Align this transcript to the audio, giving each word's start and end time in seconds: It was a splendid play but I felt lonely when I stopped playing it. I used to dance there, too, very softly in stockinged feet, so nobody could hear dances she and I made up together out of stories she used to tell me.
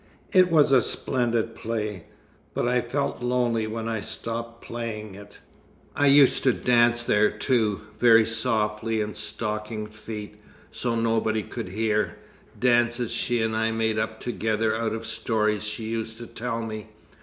It 0.33 0.49
was 0.49 0.71
a 0.71 0.81
splendid 0.81 1.53
play 1.53 2.05
but 2.55 2.67
I 2.67 2.81
felt 2.81 3.21
lonely 3.21 3.67
when 3.67 3.87
I 3.87 4.01
stopped 4.01 4.63
playing 4.63 5.13
it. 5.13 5.37
I 5.95 6.07
used 6.07 6.41
to 6.45 6.51
dance 6.53 7.03
there, 7.03 7.29
too, 7.29 7.81
very 7.99 8.25
softly 8.25 8.99
in 8.99 9.13
stockinged 9.13 9.93
feet, 9.93 10.37
so 10.71 10.95
nobody 10.95 11.43
could 11.43 11.69
hear 11.69 12.17
dances 12.59 13.11
she 13.11 13.43
and 13.43 13.55
I 13.55 13.69
made 13.69 13.99
up 13.99 14.19
together 14.19 14.75
out 14.75 14.93
of 14.93 15.05
stories 15.05 15.65
she 15.65 15.83
used 15.83 16.17
to 16.17 16.25
tell 16.25 16.63
me. 16.65 16.87